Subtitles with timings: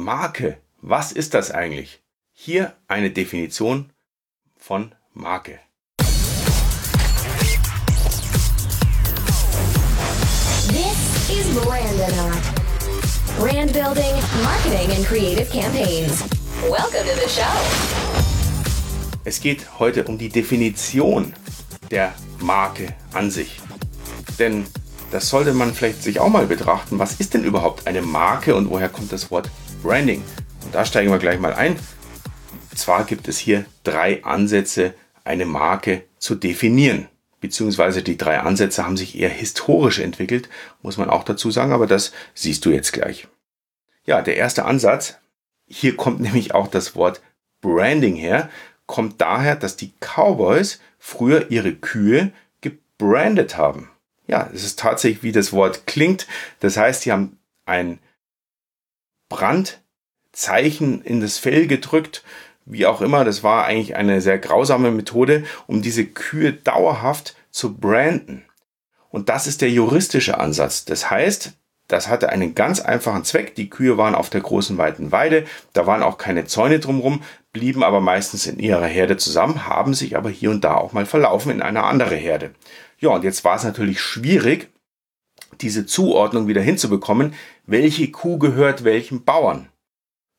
[0.00, 2.00] Marke, was ist das eigentlich?
[2.32, 3.92] Hier eine Definition
[4.56, 5.60] von Marke.
[10.68, 11.54] This is
[13.38, 16.22] Brand building, marketing and creative campaigns.
[16.62, 17.42] Welcome to the show.
[19.24, 21.34] Es geht heute um die Definition
[21.90, 23.60] der Marke an sich.
[24.38, 24.64] Denn
[25.10, 26.98] das sollte man vielleicht sich auch mal betrachten.
[26.98, 29.50] Was ist denn überhaupt eine Marke und woher kommt das Wort
[29.82, 30.22] Branding?
[30.64, 31.76] Und da steigen wir gleich mal ein.
[32.74, 37.08] zwar gibt es hier drei Ansätze, eine Marke zu definieren.
[37.40, 40.48] Beziehungsweise die drei Ansätze haben sich eher historisch entwickelt,
[40.82, 43.28] muss man auch dazu sagen, aber das siehst du jetzt gleich.
[44.04, 45.16] Ja, der erste Ansatz,
[45.66, 47.20] hier kommt nämlich auch das Wort
[47.60, 48.50] Branding her,
[48.86, 53.90] kommt daher, dass die Cowboys früher ihre Kühe gebrandet haben
[54.30, 56.28] ja, es ist tatsächlich, wie das Wort klingt.
[56.60, 57.36] Das heißt, sie haben
[57.66, 57.98] ein
[59.30, 62.22] Brandzeichen in das Fell gedrückt,
[62.66, 63.24] wie auch immer.
[63.24, 68.44] Das war eigentlich eine sehr grausame Methode, um diese Kühe dauerhaft zu branden.
[69.08, 70.84] Und das ist der juristische Ansatz.
[70.84, 71.54] Das heißt,
[71.88, 73.56] das hatte einen ganz einfachen Zweck.
[73.56, 77.22] Die Kühe waren auf der großen weiten Weide, da waren auch keine Zäune drumherum,
[77.52, 81.06] blieben aber meistens in ihrer Herde zusammen, haben sich aber hier und da auch mal
[81.06, 82.52] verlaufen in eine andere Herde.
[83.00, 84.68] Ja, und jetzt war es natürlich schwierig,
[85.62, 87.34] diese Zuordnung wieder hinzubekommen,
[87.66, 89.68] welche Kuh gehört welchem Bauern.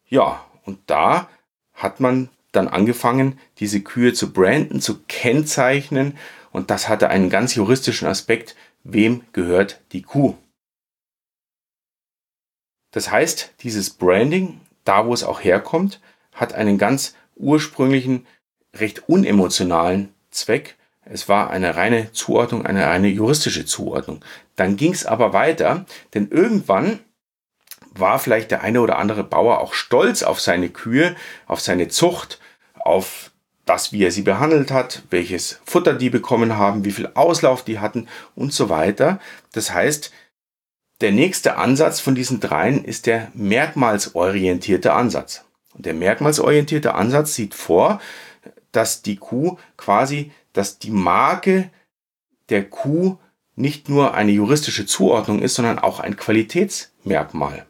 [0.08, 1.30] Ja, und da
[1.74, 6.18] hat man dann angefangen, diese Kühe zu branden, zu kennzeichnen
[6.52, 10.36] und das hatte einen ganz juristischen Aspekt, wem gehört die Kuh.
[12.92, 16.02] Das heißt, dieses Branding, da wo es auch herkommt,
[16.34, 18.28] hat einen ganz ursprünglichen,
[18.74, 24.24] recht unemotionalen Zweck es war eine reine Zuordnung, eine reine juristische Zuordnung.
[24.56, 27.00] Dann ging es aber weiter, denn irgendwann
[27.94, 31.16] war vielleicht der eine oder andere Bauer auch stolz auf seine Kühe,
[31.48, 32.40] auf seine Zucht,
[32.80, 33.32] auf
[33.66, 37.80] das, wie er sie behandelt hat, welches Futter die bekommen haben, wie viel Auslauf die
[37.80, 39.20] hatten und so weiter.
[39.54, 40.12] Das heißt,
[41.02, 45.46] der nächste Ansatz von diesen dreien ist der merkmalsorientierte Ansatz.
[45.74, 48.02] Und der merkmalsorientierte Ansatz sieht vor,
[48.72, 51.70] dass die Kuh quasi dass die Marke
[52.50, 53.18] der Kuh
[53.56, 57.66] nicht nur eine juristische Zuordnung ist, sondern auch ein Qualitätsmerkmal.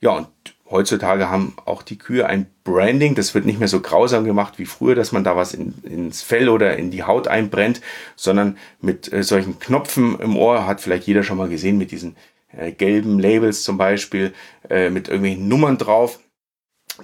[0.00, 0.28] Ja, und
[0.68, 3.14] heutzutage haben auch die Kühe ein Branding.
[3.14, 6.22] Das wird nicht mehr so grausam gemacht wie früher, dass man da was in, ins
[6.22, 7.80] Fell oder in die Haut einbrennt,
[8.16, 12.16] sondern mit äh, solchen Knopfen im Ohr hat vielleicht jeder schon mal gesehen, mit diesen
[12.52, 14.34] äh, gelben Labels zum Beispiel,
[14.68, 16.20] äh, mit irgendwelchen Nummern drauf.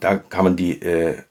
[0.00, 1.22] Da kann man die äh,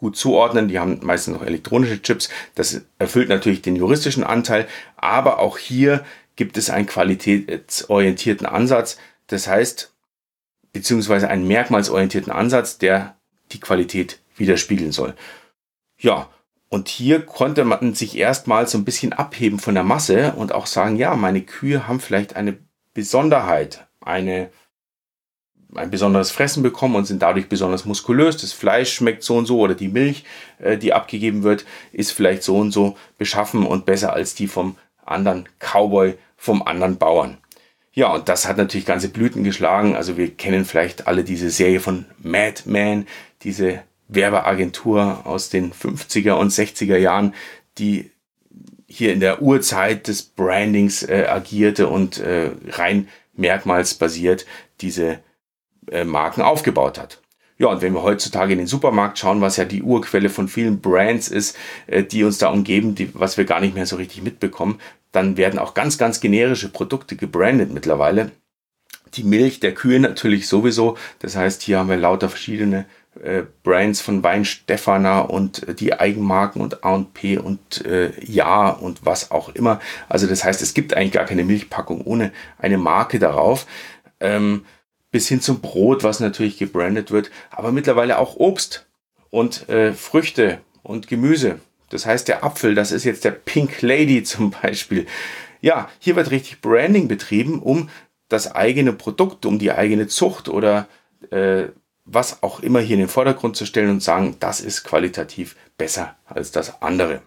[0.00, 0.68] gut zuordnen.
[0.68, 2.28] Die haben meistens noch elektronische Chips.
[2.54, 4.66] Das erfüllt natürlich den juristischen Anteil.
[4.96, 6.04] Aber auch hier
[6.36, 8.98] gibt es einen qualitätsorientierten Ansatz.
[9.28, 9.92] Das heißt,
[10.72, 13.16] beziehungsweise einen merkmalsorientierten Ansatz, der
[13.52, 15.14] die Qualität widerspiegeln soll.
[15.98, 16.30] Ja,
[16.68, 20.66] und hier konnte man sich erstmal so ein bisschen abheben von der Masse und auch
[20.66, 22.56] sagen, ja, meine Kühe haben vielleicht eine
[22.94, 24.50] Besonderheit, eine
[25.74, 28.36] ein besonderes Fressen bekommen und sind dadurch besonders muskulös.
[28.36, 30.24] Das Fleisch schmeckt so und so oder die Milch,
[30.58, 34.76] äh, die abgegeben wird, ist vielleicht so und so beschaffen und besser als die vom
[35.04, 37.38] anderen Cowboy, vom anderen Bauern.
[37.92, 39.96] Ja, und das hat natürlich ganze Blüten geschlagen.
[39.96, 43.06] Also wir kennen vielleicht alle diese Serie von Mad Men,
[43.42, 47.34] diese Werbeagentur aus den 50er und 60er Jahren,
[47.78, 48.10] die
[48.86, 54.46] hier in der Urzeit des Brandings äh, agierte und äh, rein merkmalsbasiert
[54.80, 55.20] diese
[55.90, 57.20] äh, Marken aufgebaut hat.
[57.58, 60.80] Ja, und wenn wir heutzutage in den Supermarkt schauen, was ja die Urquelle von vielen
[60.80, 64.22] Brands ist, äh, die uns da umgeben, die, was wir gar nicht mehr so richtig
[64.22, 64.80] mitbekommen,
[65.12, 68.30] dann werden auch ganz, ganz generische Produkte gebrandet mittlerweile.
[69.14, 70.96] Die Milch der Kühe natürlich sowieso.
[71.18, 72.86] Das heißt, hier haben wir lauter verschiedene
[73.22, 79.04] äh, Brands von Wein Stefana und äh, die Eigenmarken und A&P und äh, Ja und
[79.04, 79.80] was auch immer.
[80.08, 83.66] Also das heißt, es gibt eigentlich gar keine Milchpackung ohne eine Marke darauf.
[84.20, 84.64] Ähm,
[85.10, 88.86] bis hin zum Brot, was natürlich gebrandet wird, aber mittlerweile auch Obst
[89.30, 91.60] und äh, Früchte und Gemüse.
[91.88, 95.06] Das heißt, der Apfel, das ist jetzt der Pink Lady zum Beispiel.
[95.60, 97.90] Ja, hier wird richtig Branding betrieben, um
[98.28, 100.86] das eigene Produkt, um die eigene Zucht oder
[101.30, 101.64] äh,
[102.04, 106.16] was auch immer hier in den Vordergrund zu stellen und sagen, das ist qualitativ besser
[106.24, 107.22] als das andere.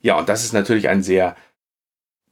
[0.00, 1.36] Ja, und das ist natürlich ein sehr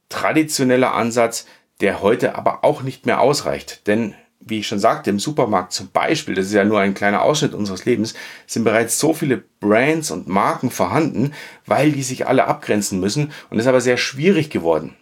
[0.09, 1.47] traditioneller Ansatz,
[1.79, 3.87] der heute aber auch nicht mehr ausreicht.
[3.87, 7.21] Denn wie ich schon sagte, im Supermarkt zum Beispiel, das ist ja nur ein kleiner
[7.21, 8.15] Ausschnitt unseres Lebens,
[8.47, 11.33] sind bereits so viele Brands und Marken vorhanden,
[11.65, 14.95] weil die sich alle abgrenzen müssen und ist aber sehr schwierig geworden.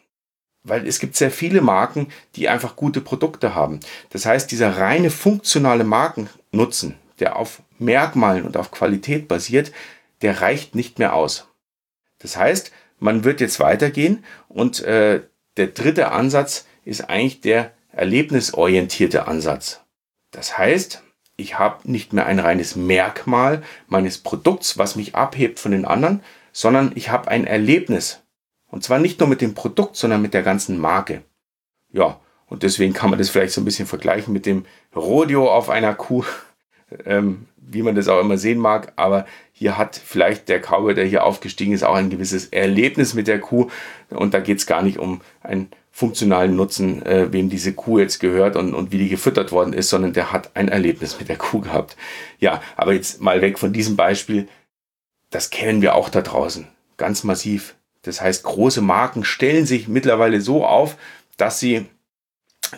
[0.63, 3.79] weil es gibt sehr viele Marken, die einfach gute Produkte haben.
[4.09, 9.71] Das heißt, dieser reine funktionale Markennutzen, der auf Merkmalen und auf Qualität basiert,
[10.21, 11.47] der reicht nicht mehr aus.
[12.19, 15.21] Das heißt, man wird jetzt weitergehen und äh,
[15.55, 19.81] der dritte Ansatz ist eigentlich der erlebnisorientierte Ansatz.
[20.31, 21.03] Das heißt,
[21.35, 26.21] ich habe nicht mehr ein reines Merkmal meines Produkts, was mich abhebt von den anderen,
[26.51, 28.21] sondern ich habe ein Erlebnis.
[28.67, 31.23] Und zwar nicht nur mit dem Produkt, sondern mit der ganzen Marke.
[31.91, 34.65] Ja, und deswegen kann man das vielleicht so ein bisschen vergleichen mit dem
[34.95, 36.23] Rodeo auf einer Kuh,
[37.05, 38.93] ähm, wie man das auch immer sehen mag.
[38.95, 43.27] Aber hier hat vielleicht der Cowboy, der hier aufgestiegen ist, auch ein gewisses Erlebnis mit
[43.27, 43.69] der Kuh.
[44.09, 45.69] Und da geht es gar nicht um einen
[45.99, 49.89] funktionalen Nutzen, äh, wem diese Kuh jetzt gehört und, und wie die gefüttert worden ist,
[49.89, 51.97] sondern der hat ein Erlebnis mit der Kuh gehabt.
[52.39, 54.47] Ja, aber jetzt mal weg von diesem Beispiel.
[55.29, 56.67] Das kennen wir auch da draußen.
[56.95, 57.75] Ganz massiv.
[58.03, 60.95] Das heißt, große Marken stellen sich mittlerweile so auf,
[61.35, 61.85] dass sie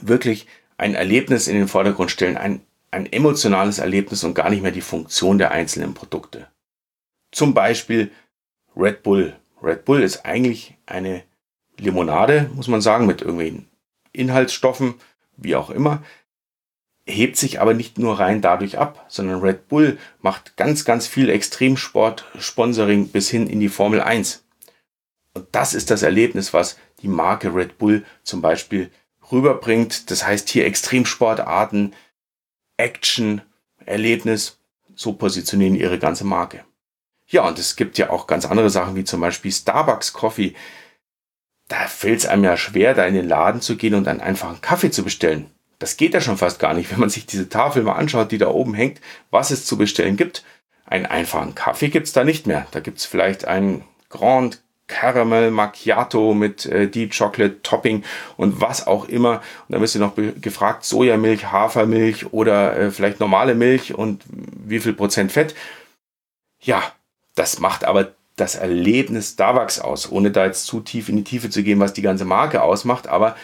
[0.01, 0.47] wirklich
[0.77, 4.81] ein Erlebnis in den Vordergrund stellen, ein, ein emotionales Erlebnis und gar nicht mehr die
[4.81, 6.47] Funktion der einzelnen Produkte.
[7.31, 8.09] Zum Beispiel
[8.75, 9.35] Red Bull.
[9.61, 11.21] Red Bull ist eigentlich eine
[11.81, 13.67] Limonade, muss man sagen, mit irgendwelchen
[14.13, 14.95] Inhaltsstoffen,
[15.35, 16.03] wie auch immer,
[17.05, 21.29] hebt sich aber nicht nur rein dadurch ab, sondern Red Bull macht ganz, ganz viel
[21.29, 24.43] Extremsport-Sponsoring bis hin in die Formel 1.
[25.33, 28.91] Und das ist das Erlebnis, was die Marke Red Bull zum Beispiel
[29.31, 30.11] rüberbringt.
[30.11, 31.95] Das heißt hier Extremsportarten,
[32.77, 33.41] Action,
[33.85, 34.59] Erlebnis,
[34.95, 36.63] so positionieren ihre ganze Marke.
[37.27, 40.53] Ja, und es gibt ja auch ganz andere Sachen wie zum Beispiel Starbucks Coffee.
[41.71, 44.49] Da fällt es einem ja schwer, da in den Laden zu gehen und dann einfach
[44.49, 45.49] einen Kaffee zu bestellen.
[45.79, 48.37] Das geht ja schon fast gar nicht, wenn man sich diese Tafel mal anschaut, die
[48.37, 50.43] da oben hängt, was es zu bestellen gibt.
[50.85, 52.67] Einen einfachen Kaffee gibt's da nicht mehr.
[52.71, 58.03] Da gibt's vielleicht einen Grand Caramel Macchiato mit äh, Deep Chocolate Topping
[58.35, 59.35] und was auch immer.
[59.69, 64.81] Und dann wirst du noch gefragt, Sojamilch, Hafermilch oder äh, vielleicht normale Milch und wie
[64.81, 65.55] viel Prozent Fett.
[66.59, 66.83] Ja,
[67.35, 71.51] das macht aber das Erlebnis Starbucks aus, ohne da jetzt zu tief in die Tiefe
[71.51, 73.07] zu gehen, was die ganze Marke ausmacht.
[73.07, 73.35] Aber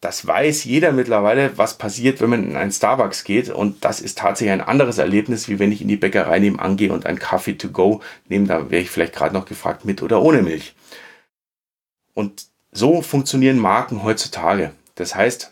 [0.00, 3.48] das weiß jeder mittlerweile, was passiert, wenn man in einen Starbucks geht.
[3.48, 6.92] Und das ist tatsächlich ein anderes Erlebnis, wie wenn ich in die Bäckerei nebenan gehe
[6.92, 8.46] und einen Kaffee to go nehme.
[8.46, 10.74] Da wäre ich vielleicht gerade noch gefragt, mit oder ohne Milch.
[12.12, 14.72] Und so funktionieren Marken heutzutage.
[14.96, 15.50] Das heißt,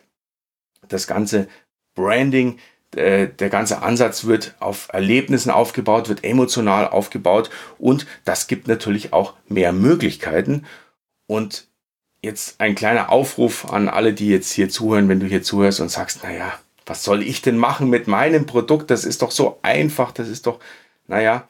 [0.89, 1.49] das ganze
[1.95, 2.59] Branding,
[2.97, 9.13] äh, der ganze Ansatz wird auf Erlebnissen aufgebaut, wird emotional aufgebaut und das gibt natürlich
[9.13, 10.67] auch mehr Möglichkeiten.
[11.27, 11.69] Und
[12.23, 15.91] jetzt ein kleiner Aufruf an alle, die jetzt hier zuhören, wenn du hier zuhörst und
[15.91, 16.53] sagst, naja,
[16.87, 18.91] was soll ich denn machen mit meinem Produkt?
[18.91, 20.59] Das ist doch so einfach, das ist doch,
[21.07, 21.49] naja,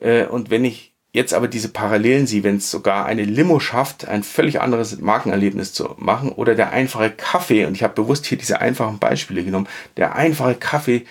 [0.00, 4.06] äh, und wenn ich jetzt aber diese Parallelen sehe, wenn es sogar eine Limo schafft,
[4.06, 8.38] ein völlig anderes Markenerlebnis zu machen oder der einfache Kaffee, und ich habe bewusst hier
[8.38, 11.04] diese einfachen Beispiele genommen, der einfache Kaffee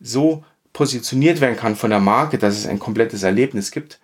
[0.00, 3.98] so positioniert werden kann von der Marke, dass es ein komplettes Erlebnis gibt,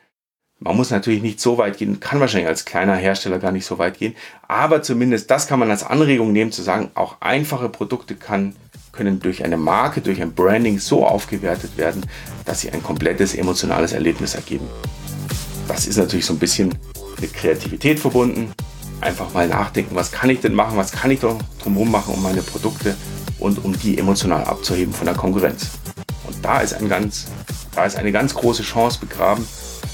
[0.60, 3.78] man muss natürlich nicht so weit gehen, kann wahrscheinlich als kleiner Hersteller gar nicht so
[3.78, 4.16] weit gehen,
[4.48, 8.56] aber zumindest das kann man als Anregung nehmen zu sagen, auch einfache Produkte kann,
[8.90, 12.04] können durch eine Marke, durch ein Branding so aufgewertet werden,
[12.44, 14.66] dass sie ein komplettes emotionales Erlebnis ergeben.
[15.68, 16.74] Das ist natürlich so ein bisschen
[17.20, 18.52] mit Kreativität verbunden.
[19.00, 22.22] Einfach mal nachdenken, was kann ich denn machen, was kann ich doch drumherum machen, um
[22.22, 22.96] meine Produkte
[23.38, 25.68] und um die emotional abzuheben von der Konkurrenz.
[26.26, 27.26] Und da ist, ein ganz,
[27.76, 29.46] da ist eine ganz große Chance begraben,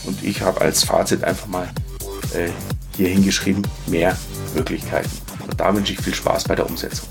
[0.06, 1.68] und ich habe als Fazit einfach mal
[2.34, 2.48] äh,
[2.96, 4.16] hier hingeschrieben, mehr
[4.54, 5.10] Möglichkeiten.
[5.46, 7.08] Und da wünsche ich viel Spaß bei der Umsetzung.